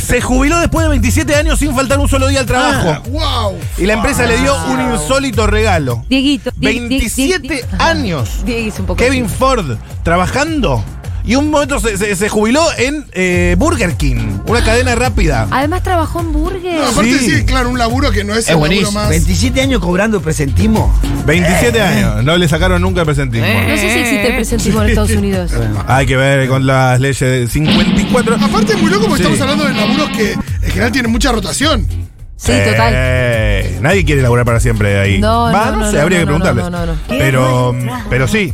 Se 0.02 0.22
jubiló 0.22 0.58
después 0.58 0.86
de 0.86 0.90
27 0.90 1.36
años 1.36 1.60
sin 1.60 1.76
faltar 1.76 2.00
un 2.00 2.10
solo 2.10 2.28
día 2.30 2.40
al 2.40 2.48
trabajo. 2.48 3.04
¡Wow! 3.12 3.60
Y 3.78 3.86
la 3.86 3.94
empresa 3.94 4.26
le 4.26 4.38
dio 4.38 4.56
un 4.66 4.92
insólito 4.92 5.46
regalo. 5.46 6.04
Dieguito. 6.10 6.50
Die- 6.56 6.72
die- 6.72 6.88
27 6.88 7.48
die- 7.48 7.64
años. 7.78 8.44
Dieguito, 8.44 8.78
un 8.80 8.86
poco. 8.88 8.98
Kevin 8.98 9.30
Ford 9.30 9.78
trabajando 10.02 10.84
y 11.26 11.36
un 11.36 11.50
momento 11.50 11.80
se, 11.80 11.98
se- 11.98 12.16
se 12.16 12.30
jubiló 12.30 12.62
en 12.78 13.06
eh, 13.14 13.56
Burger 13.58 13.96
King, 13.96 14.40
una 14.46 14.64
cadena 14.64 14.94
rápida. 14.96 15.48
Además 15.52 15.84
trabajó 15.84 16.20
en 16.20 16.34
Burger. 16.34 16.80
No, 16.80 16.86
aparte 16.88 17.18
Sí. 17.20 17.30
sí. 17.32 17.46
claro, 17.46 17.70
un 17.70 17.78
laburo 17.80 18.12
que 18.12 18.24
no 18.24 18.34
es, 18.34 18.40
Es 18.40 18.48
el 18.50 18.54
laburo 18.56 18.68
buenísimo. 18.70 18.92
más. 19.00 19.10
27 19.10 19.62
años 19.62 19.80
cobrando 19.82 20.22
presentismo. 20.22 20.94
27 21.26 21.82
años, 21.82 22.24
no 22.24 22.38
le 22.38 22.48
sacaron 22.48 22.82
nunca 22.82 23.02
el 23.02 23.06
presentismo. 23.06 23.48
No 23.48 23.76
sé 23.78 23.94
si 23.94 24.00
existe 24.00 24.28
el 24.28 24.36
presentismo 24.36 24.84
en 24.84 24.90
Estados 24.90 25.12
Unidos. 25.12 25.52
Hay 25.88 26.06
que 26.06 26.18
ver 26.18 26.48
con 26.50 26.66
las 26.68 27.00
leyes 27.00 27.20
de 27.20 27.48
54. 27.48 28.36
Aparte 28.42 28.74
es 28.74 28.82
muy 28.82 28.92
loco 28.92 29.08
porque 29.08 29.24
Sí. 29.24 29.32
estamos 29.32 29.42
hablando 29.42 29.66
de 29.66 29.74
laburos 29.74 30.10
que 30.18 30.32
en 30.34 30.70
general 30.72 30.92
tienen 30.92 31.12
mucha 31.12 31.32
rotación. 31.32 31.88
Sí, 32.36 32.52
total. 32.70 32.94
Eh, 32.94 33.78
nadie 33.82 34.04
quiere 34.04 34.22
laburar 34.22 34.44
para 34.44 34.60
siempre 34.60 35.00
ahí. 35.00 35.20
No, 35.20 35.44
Va, 35.44 35.72
no, 35.72 35.78
no, 35.78 35.90
sé, 35.90 35.96
no, 35.96 36.02
habría 36.02 36.20
no, 36.20 36.26
que 36.26 36.32
no, 36.34 36.40
preguntarles. 36.40 36.66
no, 36.66 36.86
no, 36.86 36.94
no. 36.94 37.00
Pero, 37.08 37.76
pero 38.10 38.28
sí. 38.28 38.54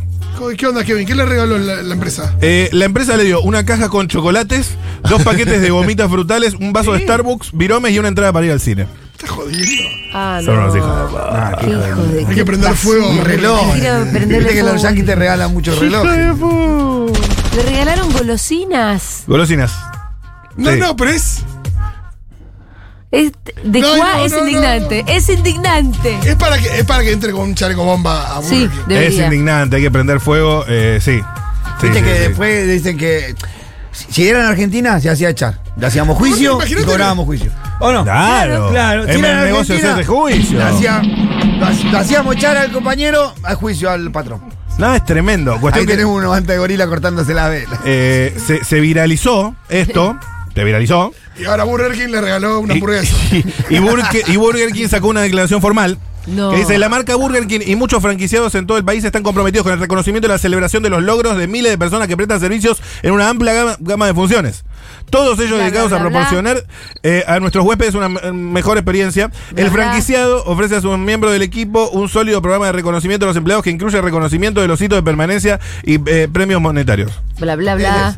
¿Qué 0.57 0.67
onda, 0.67 0.83
Kevin? 0.83 1.05
¿Qué 1.05 1.15
le 1.15 1.25
regaló 1.25 1.57
la, 1.57 1.81
la 1.83 1.93
empresa? 1.93 2.35
Eh, 2.41 2.69
la 2.71 2.85
empresa 2.85 3.15
le 3.17 3.23
dio 3.25 3.41
una 3.41 3.65
caja 3.65 3.89
con 3.89 4.07
chocolates, 4.07 4.71
dos 5.09 5.21
paquetes 5.23 5.61
de 5.61 5.69
gomitas 5.69 6.09
frutales, 6.09 6.53
un 6.55 6.71
vaso 6.73 6.93
de 6.93 7.01
Starbucks, 7.03 7.51
viromes 7.53 7.91
y 7.93 7.99
una 7.99 8.07
entrada 8.07 8.31
para 8.33 8.45
ir 8.45 8.51
al 8.53 8.59
cine. 8.59 8.87
Está 9.13 9.27
jodiendo. 9.27 9.83
Ah, 10.13 10.39
Son 10.43 10.55
no. 10.55 10.61
unos 10.63 10.75
hijos 10.77 11.11
de 11.11 11.17
Ah, 11.19 11.57
Qué 11.59 11.67
hijo 11.67 12.03
de- 12.03 12.25
Hay 12.25 12.35
que 12.35 12.45
prender 12.45 12.73
fuego. 12.73 13.09
Un 13.09 13.23
reloj. 13.25 13.73
Quiero 13.73 13.99
prenderle 14.11 14.37
Viste 14.37 14.53
que 14.53 14.59
fuego. 14.61 14.73
los 14.73 14.81
yankees 14.81 15.05
te 15.05 15.15
regalan 15.15 15.53
muchos 15.53 15.77
relojes. 15.77 16.37
Le 17.55 17.63
regalaron 17.63 18.11
golosinas. 18.13 19.23
Golosinas. 19.27 19.73
No, 20.55 20.71
Sí. 20.71 20.79
no, 20.79 20.95
pero 20.95 21.11
es. 21.11 21.43
Es, 23.11 23.31
de 23.63 23.79
No, 23.81 23.95
cuá 23.95 24.17
no, 24.17 24.25
es 24.25 24.31
no, 24.31 24.39
no, 24.41 24.47
indignante. 24.47 25.03
Es 25.07 25.29
indignante. 25.29 26.17
Es 26.23 26.35
para 26.35 26.57
que, 26.59 26.79
es 26.79 26.85
para 26.85 27.03
que 27.03 27.11
entre 27.11 27.31
con 27.31 27.41
un 27.41 27.55
chaleco 27.55 27.83
bomba 27.83 28.37
a 28.37 28.43
Sí. 28.43 28.69
Es 28.87 29.15
indignante, 29.15 29.77
hay 29.77 29.81
que 29.81 29.91
prender 29.91 30.19
fuego, 30.19 30.63
eh, 30.67 30.99
sí. 31.01 31.19
Sí, 31.81 31.87
Viste 31.87 31.99
sí, 31.99 32.05
que 32.05 32.13
sí. 32.15 32.19
después 32.27 32.67
dicen 32.67 32.97
que 32.97 33.33
si 33.91 34.27
era 34.27 34.39
en 34.41 34.45
Argentina 34.45 34.99
se 34.99 35.09
hacía 35.09 35.29
echar. 35.29 35.59
Le 35.77 35.87
hacíamos 35.87 36.17
juicio 36.17 36.59
y 36.67 36.73
cobrábamos 36.83 37.25
juicio. 37.25 37.51
¿O 37.79 37.91
no? 37.91 38.03
Claro, 38.03 38.69
Claro, 38.69 39.03
si 39.05 39.11
era 39.17 39.31
en 39.31 39.37
el 39.39 39.45
negocio 39.45 39.75
hacerse 39.75 40.05
juicio. 40.05 40.63
hacía- 40.65 41.01
lo 41.01 41.65
hac- 41.65 41.91
lo 41.91 41.97
hacíamos 41.97 42.35
echar 42.35 42.57
al 42.57 42.71
compañero 42.71 43.33
a 43.43 43.55
juicio 43.55 43.89
al 43.89 44.11
patrón. 44.11 44.41
No, 44.77 44.93
es 44.93 45.03
tremendo. 45.05 45.53
Ahí 45.53 45.59
Cuestión 45.59 45.85
que, 45.87 45.93
tenemos 45.93 46.15
unos 46.17 46.35
anta 46.37 46.53
de 46.53 46.59
gorila 46.59 46.85
cortándose 46.87 47.33
la 47.33 47.47
vela. 47.49 47.79
eh, 47.85 48.37
se, 48.45 48.63
se 48.63 48.79
viralizó 48.81 49.55
esto, 49.69 50.17
se 50.53 50.63
viralizó. 50.63 51.13
Y 51.39 51.45
ahora 51.45 51.63
Burger 51.63 51.93
King 51.93 52.09
le 52.09 52.21
regaló 52.21 52.59
una 52.59 52.73
Y, 52.73 52.77
hamburguesa. 52.77 53.15
y 53.69 53.79
Burger, 53.79 54.23
y 54.27 54.35
Burger 54.35 54.71
King 54.71 54.87
sacó 54.87 55.07
una 55.07 55.21
declaración 55.21 55.61
formal 55.61 55.97
No. 56.29 56.51
que 56.51 56.57
dice, 56.57 56.77
la 56.77 56.89
marca 56.89 57.15
Burger 57.15 57.47
King 57.47 57.59
y 57.65 57.75
muchos 57.75 58.01
franquiciados 58.01 58.53
en 58.55 58.67
todo 58.67 58.77
el 58.77 58.85
país 58.85 59.03
están 59.03 59.23
comprometidos 59.23 59.63
con 59.63 59.73
el 59.73 59.79
reconocimiento 59.79 60.27
y 60.27 60.29
la 60.29 60.37
celebración 60.37 60.83
de 60.83 60.89
los 60.89 61.01
logros 61.03 61.37
de 61.37 61.47
miles 61.47 61.71
de 61.71 61.77
personas 61.77 62.07
que 62.07 62.15
prestan 62.15 62.39
servicios 62.39 62.81
en 63.03 63.11
una 63.13 63.29
amplia 63.29 63.53
gama, 63.53 63.77
gama 63.79 64.05
de 64.07 64.13
funciones. 64.13 64.63
Todos 65.09 65.39
ellos 65.39 65.53
Bla, 65.55 65.63
dedicados 65.63 65.89
bla, 65.89 65.97
a 65.99 66.01
proporcionar 66.01 66.63
eh, 67.01 67.23
a 67.27 67.39
nuestros 67.39 67.65
huéspedes 67.65 67.95
una 67.95 68.09
me- 68.09 68.31
mejor 68.31 68.77
experiencia. 68.77 69.27
Bla, 69.51 69.63
el 69.63 69.69
bla. 69.69 69.83
franquiciado 69.83 70.43
ofrece 70.45 70.75
a 70.75 70.81
sus 70.81 70.97
miembros 70.99 71.33
del 71.33 71.41
equipo 71.41 71.89
un 71.89 72.07
sólido 72.09 72.41
programa 72.41 72.67
de 72.67 72.73
reconocimiento 72.73 73.25
de 73.25 73.29
los 73.31 73.37
empleados 73.37 73.63
que 73.63 73.71
incluye 73.71 73.99
reconocimiento 74.01 74.61
de 74.61 74.67
los 74.67 74.79
hitos 74.81 74.97
de 74.97 75.03
permanencia 75.03 75.59
y 75.83 75.99
eh, 76.09 76.27
premios 76.31 76.61
monetarios. 76.61 77.11
Bla, 77.39 77.55
bla, 77.55 77.75
bla. 77.75 78.17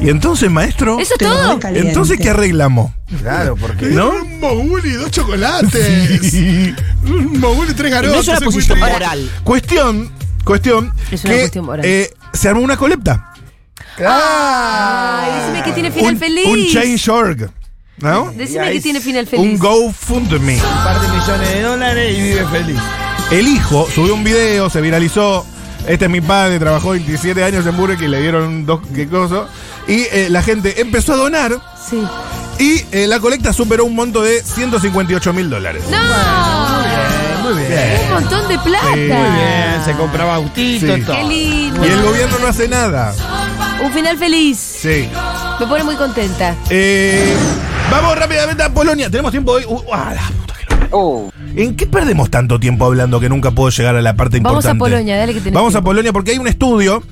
Y 0.00 0.10
entonces, 0.10 0.48
maestro, 0.50 0.98
¿Eso 1.00 1.14
es 1.14 1.18
todo? 1.18 1.58
entonces, 1.74 2.18
¿qué 2.20 2.30
arreglamos? 2.30 2.92
Claro, 3.20 3.56
porque. 3.56 3.86
¿No? 3.86 4.10
Un 4.10 4.40
mogul 4.40 4.84
y 4.86 4.92
dos 4.92 5.10
chocolates. 5.10 6.32
Un 6.34 6.76
mogul 7.02 7.68
y 7.70 7.74
tres 7.74 7.90
garotos. 7.90 8.14
No 8.14 8.20
es 8.20 8.28
una 8.28 8.38
un 8.38 8.44
posición 8.44 8.78
moral. 8.78 9.30
Cuestión, 9.44 10.12
cuestión, 10.44 10.92
Es 11.10 11.24
una 11.24 11.32
que 11.34 11.40
cuestión 11.40 11.64
moral. 11.66 11.84
eh, 11.86 12.10
se 12.32 12.48
armó 12.48 12.60
una 12.62 12.76
colecta. 12.76 13.32
Ay, 13.98 15.32
decime 15.40 15.62
que 15.64 15.72
tiene 15.72 15.90
final 15.90 16.14
un, 16.14 16.18
feliz. 16.18 16.46
un 16.46 16.66
change.org, 16.68 17.50
¿no? 17.98 18.32
Decime 18.34 18.70
Y 18.70 18.74
que 18.76 18.80
tiene 18.80 19.00
final 19.00 19.24
Un 19.24 19.28
feliz. 19.30 19.58
GoFundMe. 19.60 20.54
Un 20.56 20.84
par 20.84 21.00
de 21.00 21.08
millones 21.08 21.52
de 21.52 21.60
dólares 21.62 22.18
y 22.18 22.22
vive 22.22 22.46
feliz. 22.46 22.80
El 23.30 23.48
hijo 23.48 23.86
subió 23.94 24.14
un 24.14 24.24
video, 24.24 24.68
se 24.70 24.80
viralizó. 24.80 25.46
Este 25.86 26.04
es 26.04 26.10
mi 26.10 26.20
padre, 26.20 26.58
trabajó 26.60 26.90
27 26.90 27.42
años 27.42 27.66
en 27.66 27.76
Burger 27.76 27.98
King, 27.98 28.08
le 28.08 28.20
dieron 28.22 28.64
dos 28.66 28.80
qué 28.94 29.08
cosa. 29.08 29.46
Y 29.88 30.02
eh, 30.12 30.28
la 30.30 30.42
gente 30.42 30.80
empezó 30.80 31.14
a 31.14 31.16
donar 31.16 31.58
Sí. 31.88 32.00
y 32.60 32.84
eh, 32.92 33.06
la 33.08 33.18
colecta 33.18 33.52
superó 33.52 33.84
un 33.84 33.94
monto 33.96 34.22
de 34.22 34.40
158 34.42 35.32
mil 35.32 35.50
dólares. 35.50 35.82
¡No! 35.90 35.96
Muy 37.54 37.62
bien. 37.64 38.00
Un 38.06 38.12
montón 38.14 38.48
de 38.48 38.58
plata. 38.58 38.86
Sí, 38.94 39.00
muy 39.00 39.06
Bien, 39.06 39.84
se 39.84 39.92
compraba 39.94 40.34
autito, 40.36 40.94
Sí. 40.96 41.02
todo. 41.02 41.16
Qué 41.16 41.24
lindo. 41.24 41.86
Y 41.86 41.88
el 41.90 42.02
gobierno 42.02 42.38
no 42.38 42.46
hace 42.46 42.68
nada. 42.68 43.14
Un 43.84 43.92
final 43.92 44.16
feliz. 44.18 44.58
Sí. 44.58 45.08
Me 45.60 45.66
pone 45.66 45.84
muy 45.84 45.96
contenta. 45.96 46.54
Eh, 46.70 47.32
vamos 47.90 48.16
rápidamente 48.18 48.62
a 48.62 48.68
Polonia. 48.72 49.10
¿Tenemos 49.10 49.30
tiempo 49.30 49.52
hoy? 49.52 49.64
Uh, 49.66 49.80
ah, 49.92 50.12
la 50.14 50.22
puta 50.28 50.54
que 50.54 50.74
lo- 50.90 51.32
¿En 51.54 51.76
qué 51.76 51.86
perdemos 51.86 52.30
tanto 52.30 52.58
tiempo 52.58 52.86
hablando 52.86 53.20
que 53.20 53.28
nunca 53.28 53.50
puedo 53.50 53.70
llegar 53.70 53.94
a 53.96 54.02
la 54.02 54.14
parte 54.16 54.38
Vamos 54.40 54.64
importante? 54.64 54.76
a 54.76 54.78
Polonia, 54.78 55.16
dale 55.18 55.34
que 55.34 55.40
tenés 55.40 55.54
Vamos 55.54 55.74
a 55.74 55.78
tiempo. 55.78 55.90
Polonia 55.90 56.12
porque 56.12 56.30
hay 56.32 56.38
un 56.38 56.48
estudio, 56.48 57.02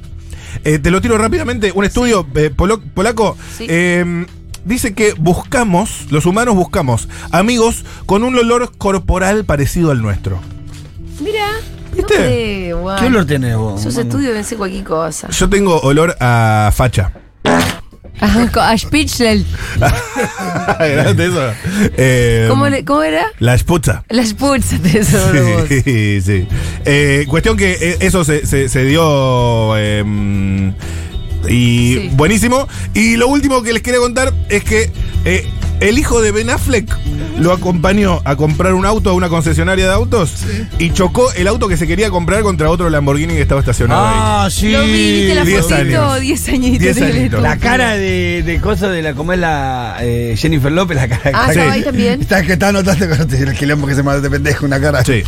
eh, 0.64 0.78
te 0.78 0.90
lo 0.90 1.00
tiro 1.00 1.18
rápidamente, 1.18 1.73
un 1.75 1.85
estudio 1.85 2.26
eh, 2.35 2.50
polo- 2.56 2.80
polaco. 2.94 3.37
Sí. 3.59 3.66
eh, 3.68 4.26
dice 4.64 4.95
que 4.95 5.14
buscamos, 5.14 6.07
los 6.11 6.26
humanos 6.26 6.55
buscamos 6.55 7.09
amigos 7.33 7.85
con 8.07 8.23
un 8.25 8.37
olor 8.37 8.73
corporal 8.79 9.45
parecido 9.45 9.90
al 9.90 10.02
nuestro. 10.02 10.40
Mira. 11.21 11.47
¿Viste? 11.95 12.69
No. 12.71 12.95
¿Qué 12.97 13.07
olor 13.07 13.25
tenés 13.26 13.57
vos? 13.57 13.81
Esos 13.81 13.97
mano? 13.97 14.09
estudios 14.09 14.33
ven 14.35 14.59
cualquier 14.59 14.85
cosa. 14.85 15.29
Yo 15.31 15.49
tengo 15.49 15.81
olor 15.81 16.17
a 16.21 16.71
facha. 16.75 17.12
Co- 18.52 18.61
a 18.61 18.76
Spitzel. 18.79 19.45
Eh, 21.97 22.47
¿Cómo, 22.49 22.69
le- 22.69 22.85
¿Cómo 22.85 23.02
era? 23.02 23.26
La 23.38 23.57
sputza. 23.59 24.05
La 24.09 24.25
Sputz 24.25 24.81
de 24.83 24.99
eso. 25.00 25.19
Sí, 25.69 26.21
sí. 26.25 26.47
Eh, 26.85 27.25
cuestión 27.29 27.57
que 27.57 27.73
eh, 27.73 27.97
eso 28.00 28.25
se, 28.25 28.47
se- 28.47 28.69
se 28.69 28.85
dio. 28.85 29.76
eh, 29.76 30.05
y 31.49 31.94
Sí. 31.94 32.11
buenísimo. 32.14 32.68
Y 32.94 33.16
lo 33.16 33.28
último 33.28 33.62
que 33.62 33.73
les 33.73 33.82
quería 33.82 34.00
contar 34.00 34.32
es 34.49 34.62
que 34.64 34.90
eh, 35.25 35.47
el 35.80 35.99
hijo 35.99 36.20
de 36.20 36.30
Ben 36.32 36.50
Affleck 36.50 36.94
lo 37.38 37.52
acompañó 37.52 38.20
a 38.25 38.37
comprar 38.37 38.75
un 38.75 38.85
auto 38.85 39.09
a 39.09 39.12
una 39.14 39.30
concesionaria 39.30 39.87
de 39.87 39.92
autos 39.94 40.35
y 40.78 40.90
chocó 40.90 41.32
el 41.32 41.49
auto 41.49 41.68
que 41.68 41.78
se 41.78 41.87
quería 41.87 42.11
comprar 42.11 42.42
contra 42.42 42.68
otro 42.70 42.90
Lamborghini 42.90 43.32
que 43.35 43.40
estaba 43.40 43.61
estacionado 43.61 44.06
ahí. 44.06 44.14
Ah, 44.18 44.49
sí. 44.50 44.73
Lo 44.73 44.82
vi, 44.85 44.92
viste 44.92 45.35
la 45.37 45.44
Diez 45.44 45.62
fotito, 45.62 45.76
años. 46.04 46.20
10 46.20 46.49
añitos. 46.49 46.78
Diez 46.80 47.00
añitos. 47.02 47.42
La 47.42 47.56
cara 47.56 47.97
de, 47.97 48.42
de 48.44 48.61
cosa 48.61 48.88
de 48.90 49.00
la, 49.00 49.14
como 49.14 49.32
es 49.32 49.38
la 49.38 49.97
eh, 50.02 50.35
Jennifer 50.37 50.70
López, 50.70 50.97
la 50.97 51.09
cara 51.09 51.30
Ah, 51.32 51.44
que- 51.47 51.52
estaba 51.52 51.73
ahí 51.73 51.82
también. 51.82 52.20
Está 52.20 52.42
que 52.42 52.52
está 52.52 52.73
notando 52.73 53.09
con 53.09 53.32
el 53.35 53.54
quilombo 53.56 53.87
que 53.87 53.94
se 53.94 54.02
manda 54.02 54.20
de 54.20 54.28
pendejo 54.30 54.66
una 54.66 54.80
cara. 54.80 55.02
Sí. 55.02 55.23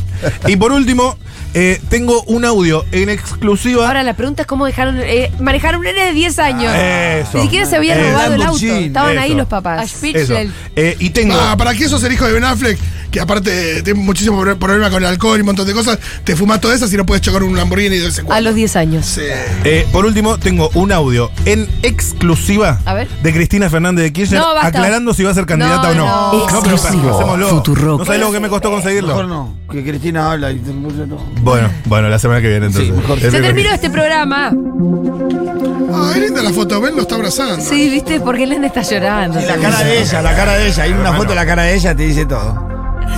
Y 0.46 0.56
por 0.56 0.72
último, 0.72 1.16
eh, 1.54 1.80
tengo 1.88 2.22
un 2.24 2.44
audio 2.44 2.84
en 2.92 3.08
exclusiva. 3.10 3.86
Ahora 3.86 4.02
la 4.02 4.14
pregunta 4.14 4.42
es 4.42 4.48
cómo 4.48 4.64
dejaron 4.66 4.96
eh, 5.00 5.30
manejar 5.40 5.76
un 5.76 5.82
nene 5.84 6.06
de 6.06 6.12
10 6.12 6.38
años. 6.38 6.72
Eso. 6.74 7.38
Ni 7.38 7.44
siquiera 7.44 7.66
se 7.66 7.76
había 7.76 7.96
Eh, 7.98 8.10
robado 8.10 8.34
el 8.34 8.42
auto. 8.42 8.52
Lamborghini, 8.64 8.86
Estaban 8.86 9.18
ahí 9.18 9.30
eso. 9.30 9.38
los 9.38 9.48
papás. 9.48 10.02
Eso. 10.02 10.34
Eh, 10.76 10.96
y 10.98 11.10
tengo. 11.10 11.34
Ah, 11.38 11.56
¿Para 11.56 11.74
qué 11.74 11.88
sos 11.88 12.02
el 12.04 12.12
hijo 12.12 12.26
de 12.26 12.32
Ben 12.32 12.44
Affleck? 12.44 12.78
Que 13.12 13.20
aparte 13.20 13.82
tiene 13.82 14.00
muchísimo 14.00 14.40
pro- 14.40 14.58
problema 14.58 14.88
con 14.90 15.02
el 15.02 15.08
alcohol 15.10 15.36
y 15.36 15.40
un 15.40 15.46
montón 15.46 15.66
de 15.66 15.74
cosas. 15.74 15.98
Te 16.24 16.34
fumas 16.34 16.60
todas 16.62 16.78
esas 16.78 16.92
y 16.94 16.96
no 16.96 17.04
puedes 17.04 17.20
chocar 17.20 17.42
un 17.42 17.54
Lamborghini 17.56 17.98
de 17.98 18.06
en 18.08 18.32
A 18.32 18.40
los 18.40 18.54
10 18.54 18.74
años. 18.76 19.04
Sí. 19.06 19.20
Eh, 19.64 19.86
por 19.92 20.06
último, 20.06 20.38
tengo 20.38 20.70
un 20.74 20.90
audio 20.92 21.30
en 21.44 21.68
exclusiva 21.82 22.80
A 22.86 22.94
ver. 22.94 23.08
de 23.22 23.32
Cristina 23.34 23.68
Fernández 23.68 24.04
de 24.04 24.12
Kirchner 24.14 24.40
No, 24.40 24.50
aclarando 24.58 25.12
si 25.12 25.22
va 25.24 25.30
a 25.30 25.34
ser 25.34 25.44
candidata 25.44 25.92
No, 25.94 26.04
o 26.32 26.32
no. 26.32 26.32
no. 26.32 26.46
pero 26.62 26.74
Exclusivo. 26.74 27.14
hacémoslo. 27.14 27.48
Futurock. 27.48 27.98
¿No 28.00 28.04
sabes 28.06 28.20
lo 28.20 28.32
que 28.32 28.40
me 28.40 28.48
costó 28.48 28.68
Mejor 28.70 28.82
conseguirlo? 28.82 29.26
no, 29.26 29.56
que 29.70 29.84
Cristina 29.84 30.32
habla 30.32 30.50
y 30.50 30.56
no. 30.60 31.18
Bueno, 31.42 31.70
bueno, 31.84 32.08
la 32.08 32.18
semana 32.18 32.40
que 32.40 32.48
viene 32.48 32.66
entonces. 32.66 32.90
Sí, 32.94 32.98
mejor. 32.98 33.18
Es 33.18 33.30
Se 33.30 33.40
terminó 33.42 33.70
este 33.72 33.90
programa. 33.90 34.52
Ah, 35.94 36.14
linda 36.18 36.42
la 36.42 36.50
foto. 36.50 36.80
Ben 36.80 36.96
lo 36.96 37.02
está 37.02 37.16
abrazando. 37.16 37.60
Sí, 37.62 37.90
viste, 37.90 38.20
porque 38.20 38.46
nene 38.46 38.68
está 38.68 38.80
llorando. 38.80 39.38
Y 39.38 39.44
la 39.44 39.56
cara 39.56 39.84
de 39.84 40.00
ella, 40.00 40.22
la 40.22 40.34
cara 40.34 40.54
de 40.54 40.68
ella. 40.68 40.82
Hay 40.84 40.92
una 40.92 41.12
foto 41.12 41.28
de 41.30 41.34
la 41.34 41.44
cara 41.44 41.64
de 41.64 41.74
ella, 41.74 41.94
te 41.94 42.04
dice 42.04 42.24
todo. 42.24 42.71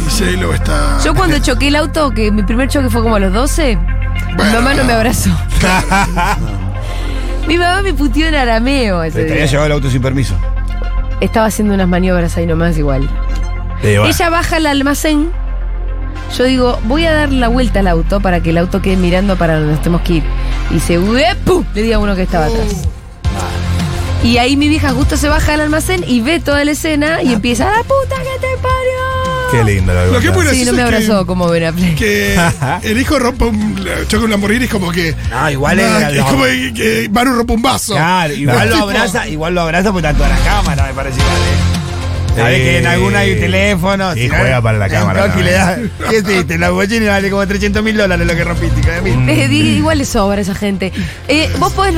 Y 0.07 0.11
J-Lo 0.11 0.55
está. 0.55 0.99
Yo 1.05 1.15
cuando 1.15 1.39
choqué 1.39 1.69
el 1.69 1.77
auto, 1.77 2.11
que 2.11 2.31
mi 2.31 2.43
primer 2.43 2.69
choque 2.69 2.91
fue 2.91 3.03
como 3.03 3.17
a 3.17 3.21
los 3.21 3.33
12, 3.33 3.77
mi 3.77 4.53
mamá 4.53 4.75
no 4.75 4.85
me 4.85 4.93
abrazó. 4.93 5.31
mi 7.49 7.57
mamá 7.57 7.83
me 7.83 7.95
puteó 7.95 8.27
en 8.27 8.35
arameo 8.35 9.03
ese 9.03 9.25
Te 9.25 9.33
había 9.33 9.47
llevado 9.47 9.67
el 9.67 9.73
auto 9.73 9.91
sin 9.91 10.03
permiso. 10.03 10.35
Estaba 11.21 11.47
haciendo 11.47 11.75
unas 11.75 11.89
maniobras 11.89 12.37
ahí 12.37 12.47
nomás 12.47 12.77
igual. 12.77 13.09
Eh, 13.83 13.99
bueno. 13.99 14.07
Ella 14.07 14.31
baja 14.31 14.57
al 14.57 14.67
almacén. 14.67 15.31
Yo 16.37 16.45
digo, 16.45 16.79
voy 16.85 17.05
a 17.05 17.13
dar 17.13 17.33
la 17.33 17.49
vuelta 17.49 17.81
al 17.81 17.87
auto 17.87 18.21
para 18.21 18.41
que 18.41 18.51
el 18.51 18.59
auto 18.59 18.83
quede 18.83 18.97
mirando 18.97 19.37
para 19.37 19.55
donde 19.55 19.73
nos 19.73 19.83
tenemos 19.83 20.03
que 20.03 20.15
ir. 20.15 20.25
Y 20.71 20.75
dice, 20.75 20.99
¡Uepu! 20.99 21.65
Le 21.75 21.83
di 21.83 21.93
a 21.93 21.99
uno 21.99 22.17
que 22.17 22.23
estaba 22.23 22.47
atrás. 22.47 22.89
Y 24.25 24.39
ahí 24.39 24.57
mi 24.57 24.69
vieja 24.69 24.91
justo 24.91 25.17
se 25.17 25.29
baja 25.29 25.55
al 25.55 25.61
almacén 25.61 26.03
y 26.07 26.23
ve 26.23 26.41
toda 26.41 26.65
la 26.65 26.73
escena 26.73 27.23
y 27.23 27.35
empieza, 27.35 27.67
¡la 27.67 27.83
puta 27.83 28.17
que 28.17 28.41
te 28.41 28.57
parió! 28.57 29.34
Qué 29.51 29.63
lindo 29.65 29.95
lo 29.95 30.07
Lo 30.13 30.21
que 30.21 30.29
es 30.29 30.35
muy 30.35 30.47
Sí, 30.49 30.65
no 30.65 30.73
me 30.73 30.83
es 30.83 30.89
que- 30.89 30.95
abrazó 30.97 31.27
como 31.27 31.49
Ben 31.49 31.65
Affleck. 31.65 31.97
que 31.97 32.37
el 32.83 33.01
hijo 33.01 33.19
rompa 33.19 33.47
un 33.47 33.77
choque 34.09 34.25
un 34.25 34.31
Lamborghini 34.31 34.65
es 34.65 34.71
como 34.71 34.91
que 34.91 35.15
No, 35.31 35.51
igual 35.51 35.79
es- 35.79 35.87
Nada, 35.91 36.11
es, 36.11 36.23
como 36.25 36.45
que, 36.45 36.73
que 36.75 37.09
Manu 37.13 37.35
rompa 37.35 37.55
un 37.55 37.63
vaso 37.63 37.95
Claro, 37.95 38.33
igual 38.35 38.69
lo 38.69 38.75
tipo- 38.77 38.85
abraza, 38.89 39.29
igual 39.29 39.55
lo 39.55 39.61
abraza 39.63 39.93
porque 39.93 40.09
está 40.09 40.17
toda 40.19 40.29
la 40.31 40.39
cámara, 40.45 40.87
me 40.89 40.95
parece 40.95 41.21
igual, 41.21 41.37
¿eh? 41.37 41.85
Sabes 42.37 42.57
Sí. 42.59 42.63
que 42.65 42.79
en 42.79 42.87
alguna 42.89 43.19
hay 43.21 43.37
teléfono. 43.39 44.17
Y 44.17 44.23
si 44.23 44.29
no, 44.29 44.35
juega 44.35 44.61
para 44.61 44.77
la 44.79 44.87
un 44.87 44.91
cámara 44.91 45.35
y 45.39 45.43
le 45.45 45.53
da. 45.53 45.79
¿Qué 46.11 46.17
hiciste? 46.19 46.59
La 46.59 46.67
Lamborghini 46.67 47.07
vale 47.07 47.31
como 47.31 47.47
300 47.47 47.81
mil 47.85 47.97
dólares 47.97 48.27
lo 48.27 48.35
que 48.35 48.43
rompiste, 48.43 48.81
hija 48.81 48.91
de 49.01 49.03
mil. 49.03 49.29
Eh, 49.29 49.47
di- 49.47 49.77
igual 49.77 49.99
le 49.99 50.05
sobra 50.05 50.39
a 50.39 50.41
esa 50.41 50.53
gente. 50.57 50.93
Eh, 51.29 51.49
vos 51.61 51.73
podés 51.75 51.93